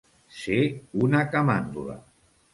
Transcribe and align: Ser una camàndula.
Ser 0.37 0.57
una 1.09 1.21
camàndula. 1.37 2.01